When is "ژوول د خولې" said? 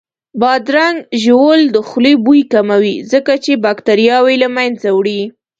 1.23-2.13